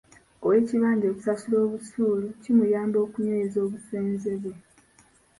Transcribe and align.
Ow'ekibanja 0.43 1.05
okusasula 1.09 1.57
obusuulu 1.65 2.27
kimuyamba 2.41 2.97
okunyweza 3.05 3.57
obusenze 3.65 4.31
bwe. 4.41 4.53